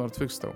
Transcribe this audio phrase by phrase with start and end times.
[0.00, 0.52] zmartwychwstał.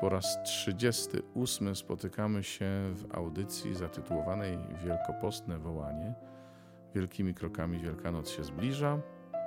[0.00, 6.14] Po raz 38 spotykamy się w audycji zatytułowanej Wielkopostne Wołanie.
[6.94, 8.98] Wielkimi krokami Wielkanoc się zbliża,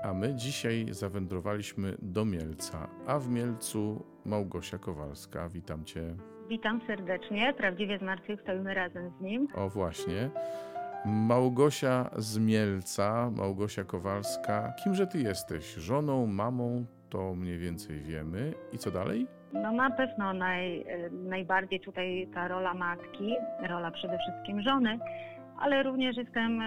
[0.03, 5.49] a my dzisiaj zawędrowaliśmy do Mielca, a w Mielcu Małgosia Kowalska.
[5.49, 6.15] Witam Cię.
[6.49, 9.47] Witam serdecznie, prawdziwie zmartwychwstał razem z nim.
[9.55, 10.29] O właśnie.
[11.05, 14.73] Małgosia z Mielca, Małgosia Kowalska.
[14.83, 15.73] Kimże Ty jesteś?
[15.73, 16.85] Żoną, mamą?
[17.09, 18.53] To mniej więcej wiemy.
[18.73, 19.27] I co dalej?
[19.53, 23.35] No na pewno naj, najbardziej tutaj ta rola matki,
[23.69, 24.99] rola przede wszystkim żony,
[25.59, 26.61] ale również jestem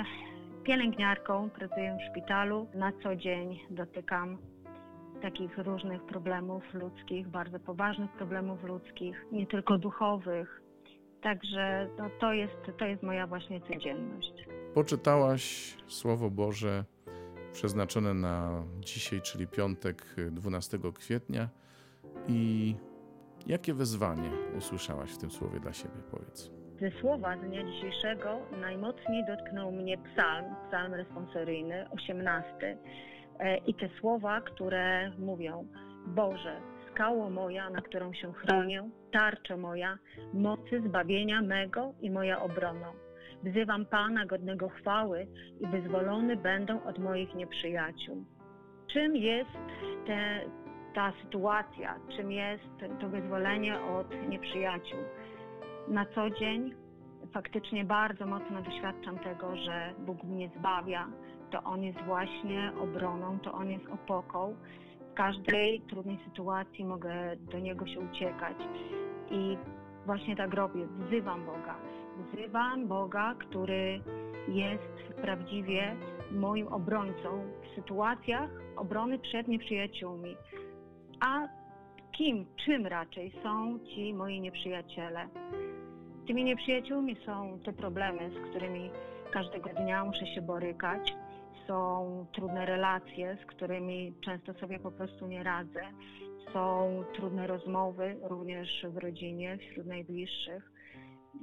[0.65, 2.67] pielęgniarką, pracuję w szpitalu.
[2.75, 4.39] Na co dzień dotykam
[5.23, 10.63] takich różnych problemów ludzkich, bardzo poważnych problemów ludzkich, nie tylko duchowych.
[11.23, 14.33] Także no, to, jest, to jest moja właśnie codzienność.
[14.75, 16.85] Poczytałaś Słowo Boże
[17.53, 21.49] przeznaczone na dzisiaj, czyli piątek 12 kwietnia.
[22.29, 22.75] I
[23.47, 26.51] jakie wezwanie usłyszałaś w tym słowie dla siebie, powiedz?
[26.81, 32.79] Ze słowa z dnia dzisiejszego najmocniej dotknął mnie psalm, psalm responsoryjny, 18.
[33.39, 35.67] E, I te słowa, które mówią:
[36.07, 39.99] Boże, skało moja, na którą się chronię, tarcza moja,
[40.35, 42.93] mocy zbawienia mego i moja obrona.
[43.45, 45.27] Wzywam Pana godnego chwały
[45.61, 48.25] i wyzwolony będą od moich nieprzyjaciół.
[48.87, 49.59] Czym jest
[50.07, 50.41] te,
[50.95, 52.65] ta sytuacja, czym jest
[53.01, 54.99] to wyzwolenie od nieprzyjaciół?
[55.89, 56.75] Na co dzień
[57.33, 61.09] faktycznie bardzo mocno doświadczam tego, że Bóg mnie zbawia,
[61.51, 64.57] to On jest właśnie obroną, to On jest opoką.
[65.11, 68.57] W każdej trudnej sytuacji mogę do Niego się uciekać.
[69.31, 69.59] I
[70.07, 71.77] właśnie tak robię, wzywam Boga.
[72.21, 74.01] Wzywam Boga, który
[74.49, 75.97] jest prawdziwie
[76.31, 80.37] moim obrońcą w sytuacjach obrony przed nieprzyjaciółmi.
[81.21, 81.49] A
[82.13, 85.29] kim, czym raczej są ci moi nieprzyjaciele?
[86.27, 88.91] Tymi nieprzyjaciółmi są te problemy, z którymi
[89.33, 91.15] każdego dnia muszę się borykać.
[91.67, 95.83] Są trudne relacje, z którymi często sobie po prostu nie radzę.
[96.53, 100.73] Są trudne rozmowy, również w rodzinie, wśród najbliższych.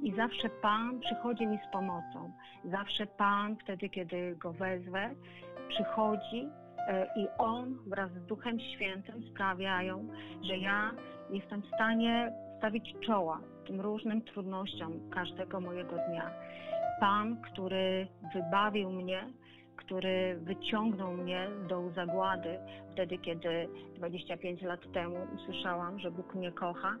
[0.02, 2.32] I zawsze Pan przychodzi mi z pomocą.
[2.64, 5.10] Zawsze Pan, wtedy kiedy go wezwę,
[5.68, 6.48] przychodzi
[6.88, 10.08] e, i On wraz z Duchem Świętym sprawiają,
[10.42, 10.90] że ja
[11.30, 16.30] jestem w stanie stawić czoła tym różnym trudnościom każdego mojego dnia.
[17.00, 19.26] Pan, który wybawił mnie,
[19.76, 22.58] który wyciągnął mnie do zagłady
[22.92, 26.96] wtedy, kiedy 25 lat temu usłyszałam, że Bóg mnie kocha.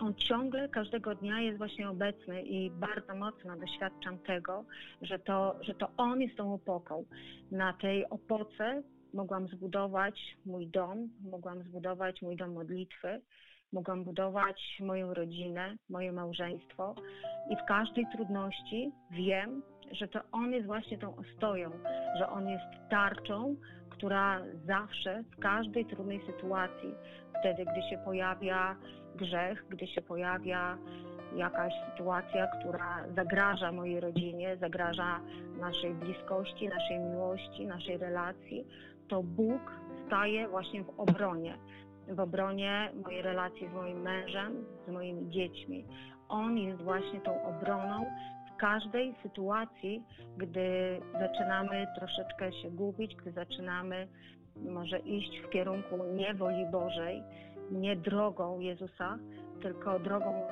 [0.00, 4.64] On ciągle, każdego dnia jest właśnie obecny i bardzo mocno doświadczam tego,
[5.02, 7.04] że to, że to On jest tą opoką.
[7.50, 8.82] Na tej opoce
[9.14, 13.20] mogłam zbudować mój dom, mogłam zbudować mój dom modlitwy,
[13.72, 16.94] mogłam budować moją rodzinę, moje małżeństwo
[17.50, 21.70] i w każdej trudności wiem, że to On jest właśnie tą ostoją,
[22.18, 23.56] że On jest tarczą,
[24.02, 26.94] która zawsze w każdej trudnej sytuacji,
[27.40, 28.76] wtedy gdy się pojawia
[29.16, 30.78] grzech, gdy się pojawia
[31.36, 35.20] jakaś sytuacja, która zagraża mojej rodzinie, zagraża
[35.60, 38.66] naszej bliskości, naszej miłości, naszej relacji,
[39.08, 39.72] to Bóg
[40.06, 41.58] staje właśnie w obronie
[42.08, 45.84] w obronie mojej relacji z moim mężem, z moimi dziećmi.
[46.28, 48.06] On jest właśnie tą obroną
[48.62, 50.02] każdej sytuacji,
[50.36, 54.08] gdy zaczynamy troszeczkę się gubić, gdy zaczynamy
[54.56, 57.22] może iść w kierunku nie woli Bożej,
[57.70, 59.18] nie drogą Jezusa,
[59.62, 60.42] tylko drogą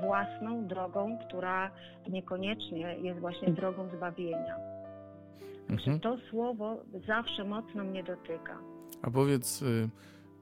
[0.00, 1.70] własną, drogą, która
[2.08, 4.56] niekoniecznie jest właśnie drogą zbawienia.
[5.70, 6.00] Mhm.
[6.00, 6.76] To słowo
[7.06, 8.58] zawsze mocno mnie dotyka.
[9.02, 9.88] A powiedz, y,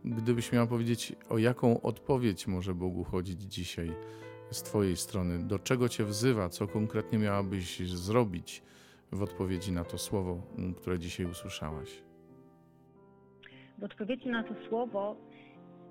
[0.05, 3.93] Gdybyś miała powiedzieć, o jaką odpowiedź może Bogu chodzić dzisiaj
[4.55, 8.63] z Twojej strony, do czego Cię wzywa, co konkretnie miałabyś zrobić
[9.13, 10.43] w odpowiedzi na to słowo,
[10.77, 12.03] które dzisiaj usłyszałaś?
[13.79, 15.17] W odpowiedzi na to słowo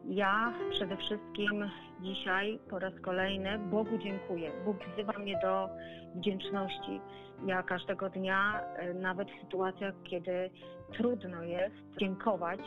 [0.06, 1.70] ja przede wszystkim
[2.02, 4.52] dzisiaj po raz kolejny Bogu dziękuję.
[4.66, 5.70] Bóg wzywa mnie do
[6.16, 7.02] wdzięczności.
[7.46, 10.50] Ja każdego dnia, e, nawet w sytuacjach, kiedy
[10.94, 12.60] trudno jest dziękować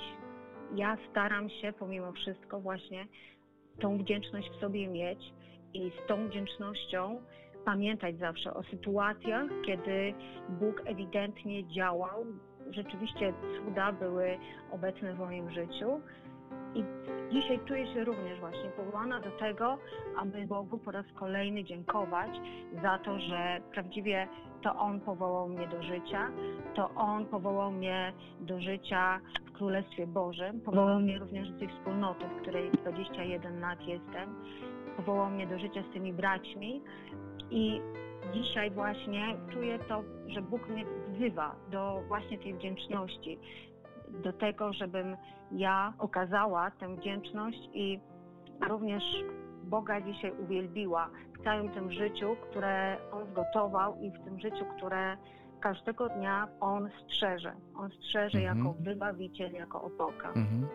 [0.74, 3.06] ja staram się pomimo wszystko właśnie
[3.80, 5.18] tą wdzięczność w sobie mieć
[5.74, 7.20] i z tą wdzięcznością
[7.64, 10.14] pamiętać zawsze o sytuacjach, kiedy
[10.48, 12.26] Bóg ewidentnie działał.
[12.70, 14.38] Rzeczywiście cuda były
[14.72, 16.00] obecne w moim życiu.
[16.74, 16.84] I
[17.32, 19.78] dzisiaj czuję się również właśnie powołana do tego,
[20.18, 22.30] aby Bogu po raz kolejny dziękować
[22.82, 24.28] za to, że prawdziwie
[24.62, 26.30] to On powołał mnie do życia,
[26.74, 32.24] to On powołał mnie do życia w Królestwie Bożym, powołał mnie również do tej wspólnoty,
[32.24, 34.34] w której 21 lat jestem,
[34.96, 36.82] powołał mnie do życia z tymi braćmi
[37.50, 37.80] i
[38.34, 43.38] dzisiaj właśnie czuję to, że Bóg mnie wzywa do właśnie tej wdzięczności,
[44.08, 45.16] do tego, żebym
[45.52, 48.00] ja okazała tę wdzięczność i
[48.68, 49.02] również
[49.64, 51.10] Boga dzisiaj uwielbiła
[51.40, 55.16] w całym tym życiu, które On zgotował i w tym życiu, które
[55.60, 57.52] każdego dnia On strzeże.
[57.76, 58.58] On strzeże Mhm.
[58.58, 60.28] jako wybawiciel, jako opoka.
[60.28, 60.68] Mhm.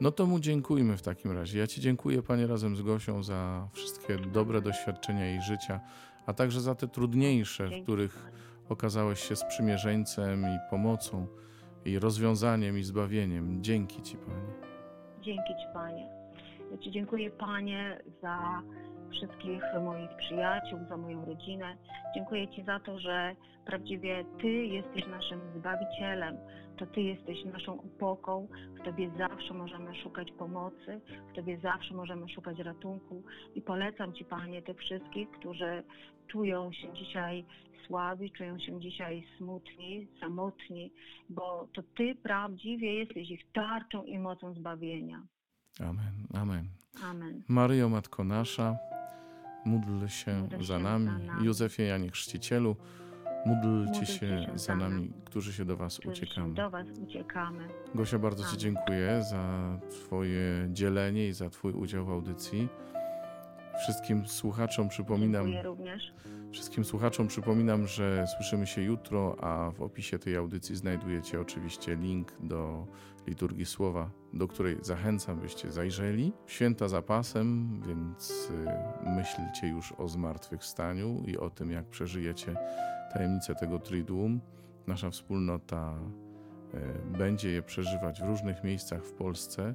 [0.00, 1.58] No to mu dziękujmy w takim razie.
[1.58, 5.80] Ja Ci dziękuję, Panie, razem z Gosią za wszystkie dobre doświadczenia jej życia,
[6.26, 8.30] a także za te trudniejsze, w których
[8.68, 11.26] okazałeś się sprzymierzeńcem i pomocą,
[11.84, 13.62] i rozwiązaniem, i zbawieniem.
[13.62, 14.68] Dzięki Ci, Panie.
[15.22, 16.08] Dzięki Ci, Panie.
[16.70, 18.62] Ja Ci dziękuję, Panie, za
[19.10, 21.76] wszystkich moich przyjaciół, za moją rodzinę.
[22.14, 26.36] Dziękuję Ci za to, że prawdziwie Ty jesteś naszym Zbawicielem.
[26.76, 28.48] To Ty jesteś naszą opoką.
[28.80, 31.00] W Tobie zawsze możemy szukać pomocy,
[31.32, 33.22] w Tobie zawsze możemy szukać ratunku.
[33.54, 35.82] I polecam Ci, Panie, tych wszystkich, którzy
[36.26, 37.44] czują się dzisiaj
[37.86, 40.92] słabi, czują się dzisiaj smutni, samotni,
[41.28, 45.22] bo to Ty prawdziwie jesteś ich tarczą i mocą zbawienia.
[45.80, 46.64] Amen, amen.
[47.04, 47.42] Amen.
[47.48, 48.78] Maryjo, Matko Nasza,
[49.68, 51.10] módl się za nami.
[51.42, 52.76] Józefie Janie Chrzcicielu,
[53.46, 56.54] módlcie się za nami, którzy się do Was uciekamy.
[56.54, 57.68] do Was uciekamy.
[57.94, 62.68] Gosia, bardzo Ci dziękuję za Twoje dzielenie i za Twój udział w audycji.
[63.78, 66.12] Wszystkim słuchaczom przypominam, Dziękuję również.
[66.52, 72.32] wszystkim słuchaczom przypominam, że słyszymy się jutro, a w opisie tej audycji znajdujecie oczywiście link
[72.40, 72.86] do
[73.26, 76.32] liturgii słowa, do której zachęcam, byście zajrzeli.
[76.46, 78.50] Święta za pasem, więc
[79.06, 82.54] y, myślcie już o zmartwychwstaniu i o tym, jak przeżyjecie
[83.12, 84.40] tajemnicę tego Triduum.
[84.86, 85.94] Nasza wspólnota
[87.14, 89.74] y, będzie je przeżywać w różnych miejscach w Polsce.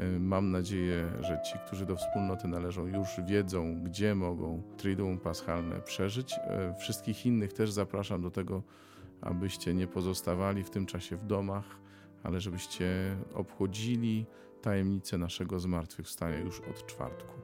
[0.00, 5.80] Y, Mam nadzieję, że ci, którzy do wspólnoty należą, już wiedzą, gdzie mogą Triduum Paschalne
[5.80, 6.32] przeżyć.
[6.32, 8.62] Y, Wszystkich innych też zapraszam do tego,
[9.20, 11.64] abyście nie pozostawali w tym czasie w domach,
[12.22, 14.26] ale żebyście obchodzili
[14.62, 17.34] tajemnicę naszego zmartwychwstania już od czwartku.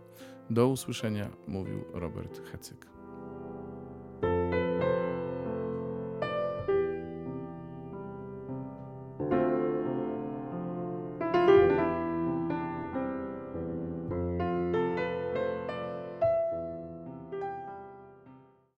[0.50, 2.95] Do usłyszenia, mówił Robert Hecyk.